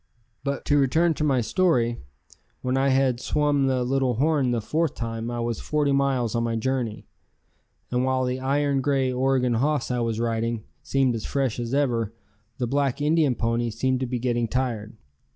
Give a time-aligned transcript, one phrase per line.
[0.43, 1.99] But to return to my story.
[2.63, 6.41] When I had swum the Little Horn the fourth time I was forty miles on
[6.43, 7.05] my journey,
[7.91, 12.15] and while the iron grey Oregon hoss I was riding seemed as fresh as ever,
[12.57, 14.97] the black Indian ponies seemed to be getting tired.